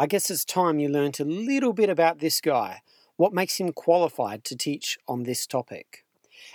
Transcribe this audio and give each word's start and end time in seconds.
I 0.00 0.06
guess 0.06 0.30
it's 0.30 0.46
time 0.46 0.78
you 0.78 0.88
learnt 0.88 1.20
a 1.20 1.26
little 1.26 1.74
bit 1.74 1.90
about 1.90 2.20
this 2.20 2.40
guy, 2.40 2.80
what 3.16 3.34
makes 3.34 3.60
him 3.60 3.70
qualified 3.70 4.44
to 4.44 4.56
teach 4.56 4.98
on 5.06 5.24
this 5.24 5.46
topic. 5.46 6.06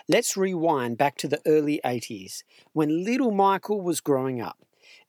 Let's 0.07 0.35
rewind 0.35 0.97
back 0.97 1.15
to 1.17 1.27
the 1.27 1.43
early 1.45 1.79
80s 1.85 2.41
when 2.73 3.05
little 3.05 3.29
Michael 3.29 3.81
was 3.81 4.01
growing 4.01 4.41
up. 4.41 4.57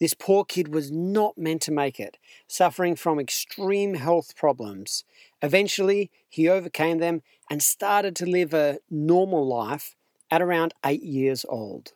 This 0.01 0.13
poor 0.13 0.45
kid 0.45 0.69
was 0.69 0.91
not 0.91 1.39
meant 1.39 1.63
to 1.63 1.73
make 1.73 1.99
it, 1.99 2.19
suffering 2.47 2.95
from 2.95 3.19
extreme 3.19 3.95
health 3.95 4.37
problems. 4.37 5.05
Eventually, 5.41 6.11
he 6.29 6.47
overcame 6.47 6.99
them 6.99 7.23
and 7.51 7.63
started 7.63 8.15
to 8.17 8.27
live 8.27 8.53
a 8.53 8.81
normal 8.91 9.47
life 9.49 9.97
at 10.31 10.43
around 10.43 10.75
eight 10.85 11.03
years 11.03 11.47
old. 11.49 11.95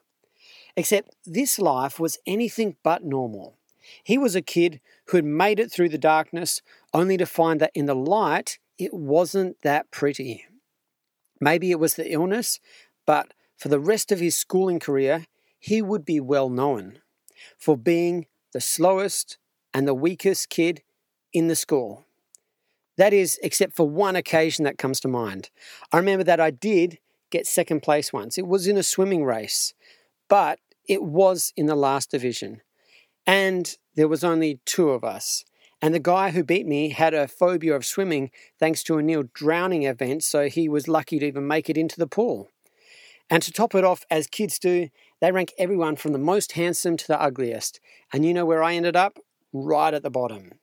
Except 0.74 1.14
this 1.26 1.58
life 1.58 2.00
was 2.00 2.16
anything 2.26 2.76
but 2.82 3.04
normal. 3.04 3.58
He 4.02 4.18
was 4.18 4.34
a 4.34 4.42
kid 4.42 4.80
who 5.10 5.16
had 5.16 5.24
made 5.24 5.58
it 5.58 5.72
through 5.72 5.88
the 5.88 5.98
darkness 5.98 6.62
only 6.94 7.16
to 7.16 7.26
find 7.26 7.60
that 7.60 7.72
in 7.74 7.86
the 7.86 7.94
light 7.94 8.58
it 8.78 8.94
wasn't 8.94 9.60
that 9.62 9.90
pretty. 9.90 10.46
Maybe 11.40 11.72
it 11.72 11.80
was 11.80 11.94
the 11.94 12.12
illness, 12.12 12.60
but 13.06 13.34
for 13.56 13.68
the 13.68 13.80
rest 13.80 14.12
of 14.12 14.20
his 14.20 14.36
schooling 14.36 14.78
career, 14.78 15.26
he 15.58 15.82
would 15.82 16.04
be 16.04 16.20
well 16.20 16.48
known 16.48 17.00
for 17.58 17.76
being 17.76 18.26
the 18.52 18.60
slowest 18.60 19.36
and 19.74 19.86
the 19.86 19.94
weakest 19.94 20.48
kid 20.48 20.82
in 21.32 21.48
the 21.48 21.56
school. 21.56 22.06
That 22.96 23.12
is, 23.12 23.38
except 23.42 23.74
for 23.74 23.88
one 23.88 24.14
occasion 24.14 24.64
that 24.64 24.78
comes 24.78 25.00
to 25.00 25.08
mind. 25.08 25.50
I 25.92 25.96
remember 25.96 26.24
that 26.24 26.40
I 26.40 26.50
did 26.50 26.98
get 27.30 27.46
second 27.46 27.80
place 27.80 28.12
once. 28.12 28.38
It 28.38 28.46
was 28.46 28.66
in 28.66 28.76
a 28.76 28.82
swimming 28.82 29.24
race, 29.24 29.74
but 30.28 30.60
it 30.86 31.02
was 31.02 31.52
in 31.56 31.66
the 31.66 31.74
last 31.74 32.10
division. 32.10 32.62
And 33.30 33.76
there 33.94 34.08
was 34.08 34.24
only 34.24 34.58
two 34.66 34.90
of 34.90 35.04
us. 35.04 35.44
And 35.80 35.94
the 35.94 36.00
guy 36.00 36.32
who 36.32 36.42
beat 36.42 36.66
me 36.66 36.88
had 36.88 37.14
a 37.14 37.28
phobia 37.28 37.76
of 37.76 37.86
swimming 37.86 38.32
thanks 38.58 38.82
to 38.82 38.98
a 38.98 39.04
near 39.04 39.22
drowning 39.22 39.84
event, 39.84 40.24
so 40.24 40.48
he 40.48 40.68
was 40.68 40.88
lucky 40.88 41.20
to 41.20 41.26
even 41.26 41.46
make 41.46 41.70
it 41.70 41.78
into 41.78 41.96
the 41.96 42.08
pool. 42.08 42.48
And 43.30 43.40
to 43.44 43.52
top 43.52 43.76
it 43.76 43.84
off, 43.84 44.04
as 44.10 44.26
kids 44.26 44.58
do, 44.58 44.88
they 45.20 45.30
rank 45.30 45.52
everyone 45.58 45.94
from 45.94 46.10
the 46.10 46.18
most 46.18 46.52
handsome 46.52 46.96
to 46.96 47.06
the 47.06 47.22
ugliest. 47.22 47.78
And 48.12 48.26
you 48.26 48.34
know 48.34 48.44
where 48.44 48.64
I 48.64 48.74
ended 48.74 48.96
up? 48.96 49.20
Right 49.52 49.94
at 49.94 50.02
the 50.02 50.10
bottom. 50.10 50.54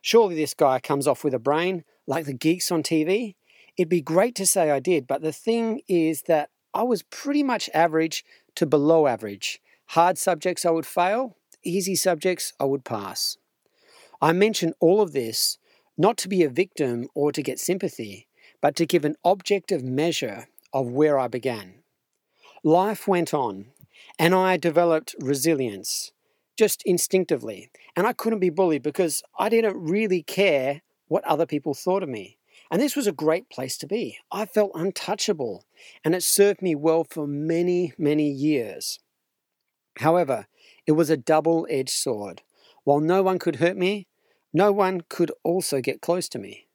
Surely 0.00 0.36
this 0.36 0.54
guy 0.54 0.78
comes 0.78 1.08
off 1.08 1.24
with 1.24 1.34
a 1.34 1.40
brain, 1.40 1.82
like 2.06 2.26
the 2.26 2.34
geeks 2.34 2.70
on 2.70 2.84
TV. 2.84 3.34
It'd 3.76 3.88
be 3.88 4.00
great 4.00 4.36
to 4.36 4.46
say 4.46 4.70
I 4.70 4.78
did, 4.78 5.08
but 5.08 5.22
the 5.22 5.32
thing 5.32 5.80
is 5.88 6.22
that 6.28 6.50
I 6.72 6.84
was 6.84 7.02
pretty 7.02 7.42
much 7.42 7.68
average 7.74 8.24
to 8.54 8.64
below 8.64 9.08
average. 9.08 9.60
Hard 9.86 10.18
subjects 10.18 10.64
I 10.64 10.70
would 10.70 10.86
fail, 10.86 11.36
easy 11.66 11.96
subjects 11.96 12.52
I 12.60 12.64
would 12.64 12.84
pass. 12.84 13.36
I 14.20 14.32
mention 14.32 14.74
all 14.80 15.00
of 15.00 15.12
this 15.12 15.58
not 15.98 16.16
to 16.18 16.28
be 16.28 16.42
a 16.42 16.48
victim 16.48 17.08
or 17.14 17.32
to 17.32 17.42
get 17.42 17.58
sympathy, 17.58 18.28
but 18.60 18.76
to 18.76 18.86
give 18.86 19.04
an 19.04 19.16
objective 19.24 19.82
measure 19.82 20.48
of 20.72 20.86
where 20.86 21.18
I 21.18 21.28
began. 21.28 21.82
Life 22.62 23.06
went 23.06 23.32
on, 23.32 23.66
and 24.18 24.34
I 24.34 24.56
developed 24.56 25.14
resilience 25.20 26.12
just 26.56 26.82
instinctively. 26.84 27.70
And 27.94 28.06
I 28.06 28.12
couldn't 28.12 28.40
be 28.40 28.50
bullied 28.50 28.82
because 28.82 29.22
I 29.38 29.48
didn't 29.48 29.76
really 29.76 30.22
care 30.22 30.82
what 31.08 31.24
other 31.24 31.46
people 31.46 31.74
thought 31.74 32.02
of 32.02 32.08
me. 32.08 32.38
And 32.70 32.82
this 32.82 32.96
was 32.96 33.06
a 33.06 33.12
great 33.12 33.48
place 33.48 33.76
to 33.78 33.86
be. 33.86 34.18
I 34.32 34.46
felt 34.46 34.72
untouchable, 34.74 35.64
and 36.04 36.14
it 36.14 36.22
served 36.22 36.62
me 36.62 36.74
well 36.74 37.04
for 37.04 37.26
many, 37.26 37.92
many 37.96 38.28
years. 38.28 38.98
However, 39.98 40.46
it 40.86 40.92
was 40.92 41.10
a 41.10 41.16
double 41.16 41.66
edged 41.70 41.90
sword. 41.90 42.42
While 42.84 43.00
no 43.00 43.22
one 43.22 43.38
could 43.38 43.56
hurt 43.56 43.76
me, 43.76 44.06
no 44.52 44.72
one 44.72 45.02
could 45.08 45.32
also 45.42 45.80
get 45.80 46.00
close 46.00 46.28
to 46.30 46.38
me. 46.38 46.66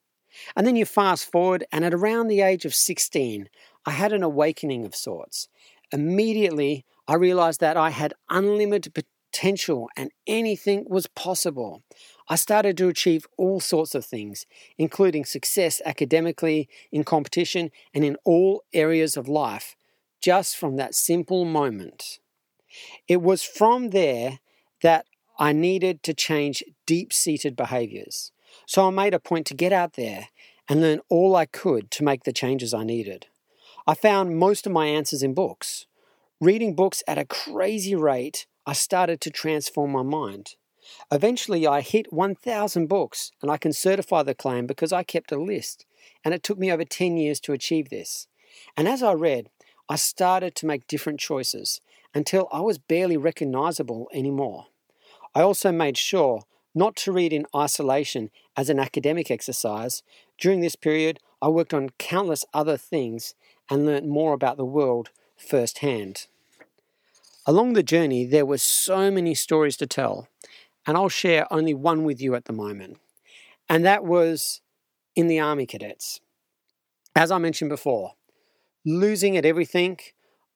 And 0.56 0.66
then 0.66 0.76
you 0.76 0.86
fast 0.86 1.30
forward, 1.30 1.66
and 1.72 1.84
at 1.84 1.94
around 1.94 2.28
the 2.28 2.42
age 2.42 2.66
of 2.66 2.76
16, 2.76 3.50
I 3.86 3.92
had 3.92 4.14
an 4.14 4.24
awakening 4.24 4.86
of 4.86 4.96
sorts. 4.96 5.48
Immediately, 5.92 6.86
I 7.08 7.16
realized 7.16 7.60
that 7.60 7.76
I 7.78 7.90
had 7.90 8.14
unlimited 8.30 8.94
potential 8.94 9.90
and 9.98 10.12
anything 10.28 10.86
was 10.88 11.08
possible. 11.08 11.84
I 12.30 12.36
started 12.36 12.78
to 12.78 12.88
achieve 12.88 13.26
all 13.38 13.60
sorts 13.60 13.96
of 13.96 14.06
things, 14.06 14.46
including 14.78 15.26
success 15.26 15.82
academically, 15.86 16.70
in 16.92 17.04
competition, 17.04 17.72
and 17.94 18.06
in 18.06 18.16
all 18.24 18.64
areas 18.74 19.18
of 19.18 19.28
life, 19.28 19.76
just 20.22 20.56
from 20.56 20.78
that 20.78 20.96
simple 20.96 21.44
moment. 21.44 22.21
It 23.08 23.22
was 23.22 23.44
from 23.44 23.90
there 23.90 24.40
that 24.82 25.06
I 25.40 25.54
needed 25.54 26.04
to 26.04 26.14
change 26.14 26.64
deep 26.86 27.12
seated 27.12 27.56
behaviors. 27.56 28.32
So 28.66 28.88
I 28.88 28.92
made 28.92 29.14
a 29.14 29.20
point 29.20 29.48
to 29.48 29.54
get 29.54 29.74
out 29.74 29.94
there 29.94 30.30
and 30.70 30.82
learn 30.82 31.02
all 31.10 31.36
I 31.36 31.46
could 31.46 31.90
to 31.92 32.04
make 32.04 32.24
the 32.24 32.34
changes 32.34 32.74
I 32.74 32.84
needed. 32.84 33.28
I 33.88 33.94
found 33.94 34.38
most 34.38 34.66
of 34.66 34.72
my 34.72 34.86
answers 34.86 35.24
in 35.24 35.34
books. 35.34 35.88
Reading 36.40 36.76
books 36.76 37.04
at 37.08 37.18
a 37.18 37.26
crazy 37.26 37.96
rate, 37.96 38.46
I 38.66 38.74
started 38.74 39.20
to 39.22 39.32
transform 39.32 39.92
my 39.92 40.04
mind. 40.04 40.56
Eventually, 41.12 41.68
I 41.68 41.82
hit 41.82 42.14
1,000 42.14 42.88
books, 42.88 43.32
and 43.42 43.50
I 43.52 43.58
can 43.58 43.74
certify 43.74 44.24
the 44.24 44.36
claim 44.36 44.66
because 44.66 44.94
I 44.94 45.04
kept 45.04 45.32
a 45.32 45.42
list, 45.42 45.86
and 46.24 46.34
it 46.34 46.44
took 46.44 46.58
me 46.58 46.72
over 46.72 46.86
10 46.86 47.18
years 47.18 47.40
to 47.42 47.54
achieve 47.54 47.90
this. 47.90 48.28
And 48.78 48.88
as 48.88 49.02
I 49.02 49.14
read, 49.14 49.50
I 49.90 49.96
started 49.96 50.56
to 50.56 50.66
make 50.66 50.88
different 50.88 51.20
choices 51.20 51.82
until 52.14 52.48
I 52.52 52.62
was 52.62 52.78
barely 52.78 53.18
recognizable 53.18 54.10
anymore. 54.14 54.68
I 55.34 55.42
also 55.42 55.72
made 55.72 55.98
sure 55.98 56.44
not 56.74 56.96
to 56.98 57.12
read 57.12 57.34
in 57.34 57.46
isolation 57.56 58.30
as 58.56 58.70
an 58.70 58.80
academic 58.80 59.30
exercise. 59.30 60.04
During 60.38 60.62
this 60.62 60.76
period, 60.76 61.20
I 61.42 61.50
worked 61.50 61.74
on 61.74 61.90
countless 61.98 62.46
other 62.54 62.78
things 62.78 63.34
and 63.70 63.86
learnt 63.86 64.08
more 64.08 64.34
about 64.34 64.58
the 64.58 64.66
world 64.66 65.10
firsthand. 65.38 66.28
Along 67.46 67.74
the 67.74 67.84
journey, 67.84 68.26
there 68.26 68.46
were 68.46 68.58
so 68.58 69.10
many 69.10 69.34
stories 69.34 69.76
to 69.78 69.88
tell, 69.88 70.28
and 70.86 70.96
I'll 70.96 71.10
share 71.10 71.52
only 71.52 71.74
one 71.74 72.04
with 72.04 72.22
you 72.22 72.36
at 72.36 72.46
the 72.46 72.54
moment. 72.54 73.00
And 73.68 73.84
that 73.86 74.04
was 74.04 74.62
in 75.16 75.28
the 75.28 75.40
Army 75.40 75.66
Cadets. 75.66 76.20
As 77.16 77.32
I 77.32 77.38
mentioned 77.38 77.70
before, 77.70 78.14
losing 78.86 79.36
at 79.36 79.46
everything, 79.46 79.98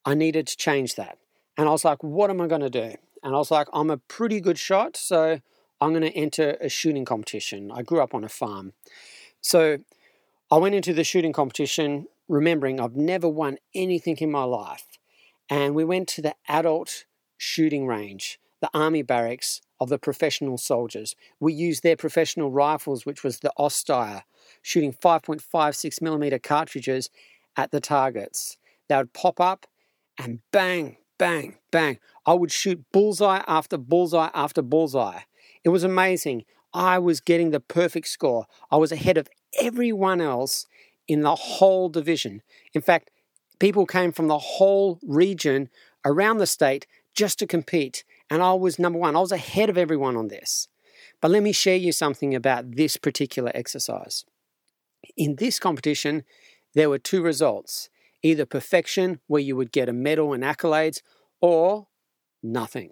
I 0.06 0.14
needed 0.14 0.48
to 0.48 0.58
change 0.58 0.96
that. 0.96 1.18
And 1.58 1.68
I 1.68 1.72
was 1.72 1.86
like, 1.86 2.04
what 2.04 2.30
am 2.30 2.42
I 2.42 2.48
going 2.48 2.62
to 2.62 2.70
do? 2.70 2.96
And 3.24 3.34
I 3.34 3.38
was 3.38 3.52
like, 3.52 3.68
I'm 3.74 3.90
a 3.90 3.98
pretty 3.98 4.40
good 4.40 4.58
shot, 4.58 4.98
so 4.98 5.40
I'm 5.82 5.90
going 5.92 6.04
to 6.04 6.16
enter 6.16 6.58
a 6.62 6.70
shooting 6.70 7.06
competition. 7.06 7.72
I 7.72 7.82
grew 7.82 8.02
up 8.02 8.14
on 8.14 8.24
a 8.24 8.30
farm. 8.30 8.74
So 9.42 9.80
I 10.52 10.58
went 10.58 10.76
into 10.76 10.94
the 10.94 11.04
shooting 11.04 11.34
competition 11.34 12.08
remembering 12.28 12.80
I've 12.80 12.96
never 12.96 13.28
won 13.30 13.58
anything 13.74 14.18
in 14.18 14.32
my 14.32 14.44
life. 14.44 14.86
And 15.50 15.76
we 15.76 15.84
went 15.84 16.08
to 16.10 16.22
the 16.22 16.36
adult 16.48 17.06
shooting 17.38 17.86
range, 17.86 18.40
the 18.62 18.70
army 18.74 19.04
barracks 19.04 19.62
of 19.80 19.90
the 19.90 20.00
professional 20.00 20.58
soldiers. 20.58 21.16
We 21.40 21.54
used 21.54 21.84
their 21.84 21.96
professional 21.96 22.52
rifles, 22.52 23.06
which 23.06 23.24
was 23.24 23.40
the 23.40 23.52
Austeyr, 23.60 24.24
shooting 24.62 24.94
5.56 24.94 26.02
millimeter 26.02 26.40
cartridges 26.40 27.10
at 27.56 27.72
the 27.72 27.82
targets. 27.82 28.58
They 28.88 28.98
would 28.98 29.14
pop 29.14 29.40
up 29.40 29.66
and 30.18 30.40
bang, 30.52 30.98
bang, 31.18 31.58
bang. 31.72 32.00
I 32.26 32.34
would 32.34 32.52
shoot 32.52 32.84
bullseye 32.92 33.44
after 33.48 33.78
bullseye 33.78 34.30
after 34.34 34.62
bullseye. 34.62 35.22
It 35.64 35.70
was 35.70 35.84
amazing. 35.84 36.46
I 36.74 37.00
was 37.00 37.22
getting 37.22 37.52
the 37.52 37.60
perfect 37.60 38.08
score. 38.08 38.48
I 38.70 38.78
was 38.78 38.92
ahead 38.92 39.18
of 39.18 39.30
everyone 39.60 40.22
else 40.22 40.68
in 41.08 41.22
the 41.22 41.36
whole 41.36 41.90
division. 41.90 42.42
In 42.74 42.82
fact, 42.82 43.12
people 43.60 43.86
came 43.86 44.12
from 44.12 44.28
the 44.28 44.40
whole 44.40 45.00
region 45.04 45.70
around 46.04 46.38
the 46.38 46.48
state 46.48 46.86
just 47.14 47.40
to 47.40 47.48
compete, 47.48 48.04
and 48.30 48.44
I 48.44 48.54
was 48.54 48.78
number 48.78 49.00
one. 49.00 49.16
I 49.16 49.22
was 49.22 49.32
ahead 49.32 49.70
of 49.70 49.78
everyone 49.78 50.18
on 50.18 50.28
this. 50.28 50.68
But 51.22 51.32
let 51.32 51.44
me 51.44 51.54
share 51.54 51.78
you 51.78 51.92
something 51.92 52.36
about 52.36 52.76
this 52.76 52.98
particular 52.98 53.52
exercise. 53.56 54.26
In 55.16 55.38
this 55.38 55.60
competition, 55.60 56.24
there 56.74 56.90
were 56.90 57.00
two 57.00 57.22
results 57.22 57.90
either 58.26 58.46
perfection, 58.46 59.20
where 59.28 59.42
you 59.42 59.56
would 59.56 59.72
get 59.72 59.88
a 59.88 59.94
medal 59.94 60.34
and 60.34 60.44
accolades, 60.44 61.02
or 61.42 61.88
nothing. 62.42 62.92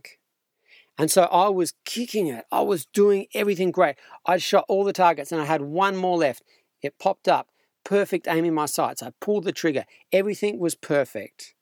And 0.95 1.09
so 1.09 1.23
I 1.23 1.49
was 1.49 1.73
kicking 1.85 2.27
it. 2.27 2.45
I 2.51 2.61
was 2.61 2.85
doing 2.85 3.25
everything 3.33 3.71
great. 3.71 3.95
I'd 4.27 4.43
shot 4.43 4.65
all 4.67 4.83
the 4.83 4.93
targets 4.93 5.31
and 5.31 5.41
I 5.41 5.45
had 5.45 5.61
one 5.61 5.97
more 5.97 6.17
left. 6.17 6.43
It 6.83 6.99
popped 6.99 7.27
up. 7.27 7.47
Perfect 7.83 8.27
aim 8.27 8.45
in 8.45 8.53
my 8.53 8.67
sights. 8.67 9.01
I 9.01 9.11
pulled 9.19 9.43
the 9.43 9.51
trigger. 9.51 9.85
Everything 10.11 10.59
was 10.59 10.75
perfect. 10.75 11.55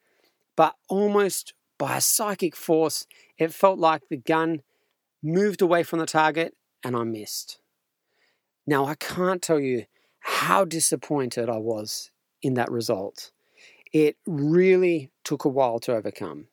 But 0.57 0.75
almost 0.89 1.53
by 1.77 1.95
a 1.95 2.01
psychic 2.01 2.57
force, 2.57 3.07
it 3.37 3.53
felt 3.53 3.79
like 3.79 4.09
the 4.09 4.17
gun 4.17 4.63
moved 5.23 5.61
away 5.61 5.83
from 5.83 5.99
the 5.99 6.05
target 6.05 6.55
and 6.83 6.93
I 6.93 7.03
missed. 7.03 7.59
Now, 8.67 8.85
I 8.85 8.95
can't 8.95 9.41
tell 9.41 9.61
you 9.61 9.85
how 10.19 10.65
disappointed 10.65 11.49
I 11.49 11.57
was 11.57 12.11
in 12.41 12.55
that 12.55 12.69
result. 12.69 13.31
It 13.91 14.17
really 14.25 15.11
took 15.23 15.45
a 15.45 15.49
while 15.49 15.79
to 15.81 15.93
overcome. 15.93 16.47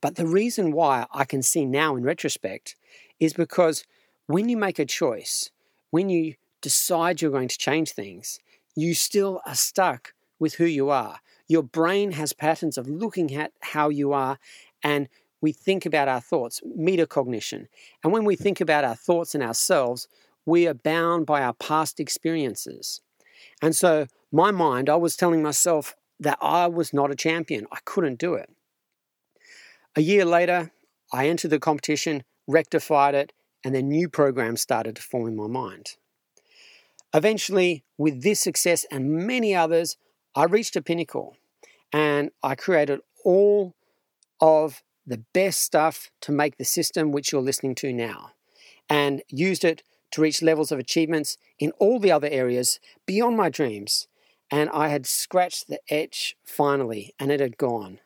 But 0.00 0.16
the 0.16 0.26
reason 0.26 0.72
why 0.72 1.06
I 1.12 1.24
can 1.24 1.42
see 1.42 1.66
now 1.66 1.96
in 1.96 2.04
retrospect 2.04 2.76
is 3.20 3.32
because 3.32 3.84
when 4.26 4.48
you 4.48 4.56
make 4.56 4.78
a 4.78 4.84
choice, 4.86 5.50
when 5.90 6.08
you 6.08 6.34
decide 6.60 7.20
you're 7.20 7.30
going 7.30 7.48
to 7.48 7.58
change 7.58 7.92
things, 7.92 8.40
you 8.74 8.94
still 8.94 9.40
are 9.46 9.54
stuck 9.54 10.14
with 10.38 10.54
who 10.54 10.64
you 10.64 10.90
are. 10.90 11.20
Your 11.46 11.62
brain 11.62 12.12
has 12.12 12.32
patterns 12.32 12.78
of 12.78 12.88
looking 12.88 13.34
at 13.34 13.52
how 13.60 13.88
you 13.90 14.12
are, 14.12 14.38
and 14.82 15.08
we 15.40 15.52
think 15.52 15.84
about 15.84 16.08
our 16.08 16.20
thoughts, 16.20 16.62
metacognition. 16.66 17.66
And 18.02 18.12
when 18.12 18.24
we 18.24 18.34
think 18.34 18.60
about 18.60 18.84
our 18.84 18.94
thoughts 18.94 19.34
and 19.34 19.44
ourselves, 19.44 20.08
we 20.46 20.66
are 20.66 20.74
bound 20.74 21.26
by 21.26 21.42
our 21.42 21.52
past 21.52 22.00
experiences. 22.00 23.02
And 23.60 23.76
so, 23.76 24.06
my 24.32 24.50
mind, 24.50 24.88
I 24.88 24.96
was 24.96 25.16
telling 25.16 25.42
myself 25.42 25.94
that 26.20 26.38
I 26.40 26.66
was 26.66 26.92
not 26.92 27.10
a 27.10 27.16
champion. 27.16 27.66
I 27.72 27.78
couldn't 27.84 28.18
do 28.18 28.34
it. 28.34 28.50
A 29.96 30.00
year 30.00 30.24
later, 30.24 30.72
I 31.12 31.28
entered 31.28 31.50
the 31.50 31.58
competition, 31.58 32.24
rectified 32.46 33.14
it, 33.14 33.32
and 33.64 33.74
then 33.74 33.88
new 33.88 34.08
programs 34.08 34.60
started 34.60 34.96
to 34.96 35.02
form 35.02 35.28
in 35.28 35.36
my 35.36 35.46
mind. 35.46 35.96
Eventually, 37.14 37.84
with 37.96 38.22
this 38.22 38.40
success 38.40 38.84
and 38.90 39.26
many 39.26 39.54
others, 39.54 39.96
I 40.34 40.44
reached 40.44 40.74
a 40.74 40.82
pinnacle 40.82 41.36
and 41.92 42.30
I 42.42 42.56
created 42.56 43.00
all 43.24 43.74
of 44.40 44.82
the 45.06 45.22
best 45.32 45.60
stuff 45.60 46.10
to 46.22 46.32
make 46.32 46.56
the 46.56 46.64
system 46.64 47.12
which 47.12 47.30
you're 47.30 47.40
listening 47.40 47.76
to 47.76 47.92
now 47.92 48.32
and 48.88 49.22
used 49.28 49.64
it 49.64 49.82
to 50.10 50.22
reach 50.22 50.42
levels 50.42 50.72
of 50.72 50.78
achievements 50.78 51.38
in 51.58 51.70
all 51.78 51.98
the 51.98 52.10
other 52.10 52.28
areas 52.28 52.80
beyond 53.06 53.36
my 53.36 53.48
dreams. 53.48 54.08
And 54.54 54.70
I 54.70 54.86
had 54.86 55.04
scratched 55.04 55.66
the 55.66 55.80
itch 55.88 56.36
finally, 56.44 57.12
and 57.18 57.32
it 57.32 57.40
had 57.40 57.58
gone. 57.58 57.98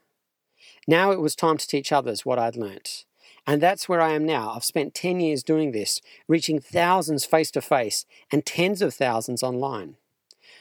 Now 0.86 1.10
it 1.10 1.20
was 1.20 1.36
time 1.36 1.58
to 1.58 1.68
teach 1.68 1.92
others 1.92 2.24
what 2.24 2.38
I'd 2.38 2.56
learnt. 2.56 3.04
And 3.46 3.60
that's 3.60 3.86
where 3.86 4.00
I 4.00 4.14
am 4.14 4.24
now. 4.24 4.52
I've 4.52 4.64
spent 4.64 4.94
10 4.94 5.20
years 5.20 5.42
doing 5.42 5.72
this, 5.72 6.00
reaching 6.26 6.58
thousands 6.58 7.26
face 7.26 7.50
to 7.50 7.60
face 7.60 8.06
and 8.32 8.46
tens 8.46 8.80
of 8.80 8.94
thousands 8.94 9.42
online. 9.42 9.96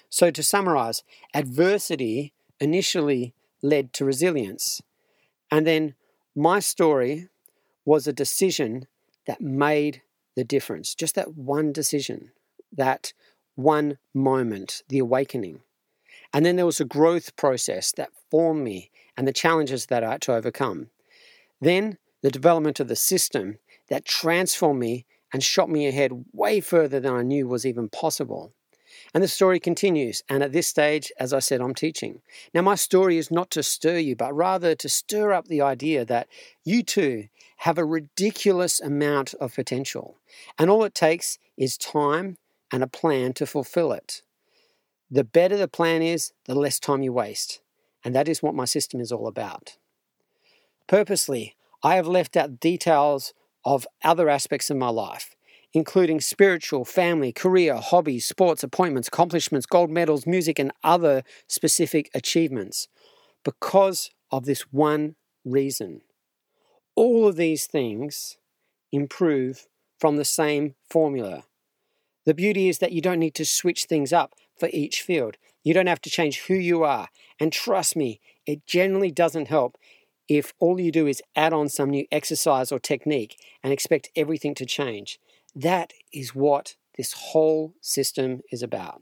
So, 0.10 0.30
to 0.30 0.44
summarize, 0.44 1.06
adversity 1.34 2.34
initially 2.60 3.34
led 3.62 3.94
to 3.94 4.04
resilience. 4.04 4.82
And 5.50 5.66
then 5.66 5.96
my 6.36 6.60
story 6.60 7.30
was 7.86 8.08
a 8.08 8.12
decision 8.12 8.88
that 9.26 9.40
made 9.40 10.02
the 10.36 10.44
difference. 10.44 10.96
Just 10.96 11.16
that 11.16 11.36
one 11.36 11.72
decision, 11.72 12.34
that 12.74 13.14
one 13.56 14.00
moment, 14.14 14.84
the 14.90 15.00
awakening. 15.00 15.62
And 16.34 16.46
then 16.46 16.56
there 16.56 16.66
was 16.66 16.80
a 16.80 16.86
growth 16.86 17.36
process 17.36 17.92
that 17.94 18.10
formed 18.30 18.64
me 18.64 18.92
and 19.16 19.28
the 19.28 19.34
challenges 19.34 19.88
that 19.88 20.04
I 20.04 20.12
had 20.12 20.22
to 20.24 20.34
overcome. 20.34 20.90
Then 21.62 21.98
the 22.22 22.32
development 22.32 22.80
of 22.80 22.88
the 22.88 22.96
system 22.96 23.58
that 23.90 24.06
transformed 24.06 24.80
me 24.80 25.06
and 25.34 25.44
shot 25.44 25.70
me 25.70 25.88
ahead 25.88 26.26
way 26.34 26.60
further 26.60 27.00
than 27.00 27.14
I 27.14 27.22
knew 27.22 27.48
was 27.48 27.66
even 27.66 27.90
possible. 27.90 28.54
And 29.14 29.24
the 29.24 29.28
story 29.28 29.60
continues. 29.60 30.24
And 30.30 30.44
at 30.44 30.52
this 30.52 30.68
stage, 30.68 31.12
as 31.20 31.34
I 31.34 31.40
said, 31.40 31.62
I'm 31.62 31.76
teaching. 31.76 32.22
Now, 32.54 32.62
my 32.62 32.76
story 32.76 33.18
is 33.18 33.32
not 33.32 33.50
to 33.52 33.64
stir 33.64 33.98
you, 33.98 34.16
but 34.16 34.34
rather 34.34 34.76
to 34.76 34.90
stir 34.90 35.34
up 35.34 35.48
the 35.48 35.62
idea 35.62 36.06
that 36.06 36.28
you 36.64 36.84
too 36.84 37.28
have 37.58 37.78
a 37.78 37.86
ridiculous 37.86 38.80
amount 38.80 39.34
of 39.36 39.56
potential. 39.56 40.18
And 40.58 40.70
all 40.70 40.84
it 40.84 40.96
takes 40.96 41.40
is 41.58 41.78
time 41.78 42.38
and 42.72 42.84
a 42.84 42.88
plan 42.88 43.34
to 43.34 43.46
fulfill 43.46 43.92
it. 43.92 44.22
The 45.10 45.24
better 45.24 45.58
the 45.58 45.68
plan 45.68 46.02
is, 46.02 46.34
the 46.46 46.56
less 46.56 46.80
time 46.80 47.02
you 47.02 47.14
waste. 47.14 47.62
And 48.04 48.14
that 48.16 48.28
is 48.28 48.44
what 48.44 48.56
my 48.56 48.66
system 48.66 49.00
is 49.00 49.12
all 49.12 49.28
about. 49.28 49.78
Purposely, 50.88 51.56
I 51.84 51.96
have 51.96 52.08
left 52.08 52.36
out 52.36 52.60
details 52.60 53.34
of 53.64 53.88
other 54.04 54.30
aspects 54.30 54.70
of 54.70 54.78
my 54.78 54.90
life, 54.90 55.36
including 55.74 56.22
spiritual, 56.22 56.86
family, 56.86 57.32
career, 57.32 57.76
hobbies, 57.76 58.26
sports, 58.26 58.64
appointments, 58.64 59.08
accomplishments, 59.08 59.66
gold 59.66 59.90
medals, 59.90 60.26
music, 60.26 60.60
and 60.60 60.72
other 60.84 61.24
specific 61.48 62.10
achievements, 62.14 62.88
because 63.44 64.12
of 64.32 64.46
this 64.46 64.62
one 64.72 65.16
reason. 65.46 66.02
All 66.96 67.28
of 67.28 67.36
these 67.36 67.68
things 67.68 68.38
improve 68.92 69.68
from 70.00 70.18
the 70.18 70.26
same 70.26 70.76
formula. 70.90 71.44
The 72.26 72.34
beauty 72.34 72.70
is 72.70 72.80
that 72.80 72.92
you 72.92 73.02
don't 73.02 73.20
need 73.20 73.36
to 73.36 73.46
switch 73.46 73.86
things 73.86 74.12
up 74.12 74.34
for 74.60 74.70
each 74.72 75.02
field. 75.02 75.38
You 75.64 75.74
don't 75.74 75.88
have 75.88 76.02
to 76.02 76.10
change 76.10 76.42
who 76.42 76.54
you 76.54 76.84
are. 76.84 77.10
And 77.40 77.52
trust 77.52 77.96
me, 77.96 78.20
it 78.46 78.66
generally 78.66 79.12
doesn't 79.12 79.48
help 79.48 79.78
if 80.28 80.54
all 80.60 80.80
you 80.80 80.92
do 80.92 81.08
is 81.08 81.22
add 81.36 81.54
on 81.54 81.70
some 81.70 81.90
new 81.90 82.06
exercise 82.12 82.72
or 82.72 82.80
technique 82.80 83.40
and 83.64 83.72
expect 83.72 84.10
everything 84.16 84.54
to 84.56 84.66
change. 84.66 85.20
That 85.56 85.94
is 86.14 86.36
what 86.36 86.76
this 86.98 87.14
whole 87.14 87.74
system 87.82 88.42
is 88.52 88.62
about. 88.62 89.02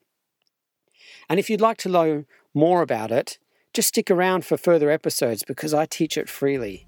And 1.29 1.39
if 1.39 1.49
you'd 1.49 1.61
like 1.61 1.77
to 1.77 1.89
learn 1.89 2.25
more 2.53 2.81
about 2.81 3.11
it, 3.11 3.39
just 3.73 3.89
stick 3.89 4.09
around 4.09 4.45
for 4.45 4.57
further 4.57 4.89
episodes 4.89 5.43
because 5.43 5.73
I 5.73 5.85
teach 5.85 6.17
it 6.17 6.29
freely. 6.29 6.87